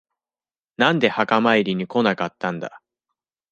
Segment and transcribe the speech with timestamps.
[0.77, 2.81] なんで墓参りに来なかったんだ。